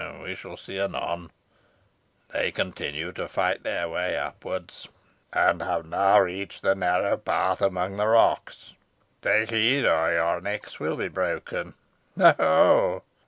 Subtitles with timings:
[0.23, 1.29] We shall see anon.
[2.31, 4.73] They continue to fight their way upward,
[5.31, 8.73] and have now reached the narrow path among the rocks.
[9.21, 11.75] Take heed, or your necks will be broken.
[12.17, 12.33] Ho!
[12.35, 13.03] ho!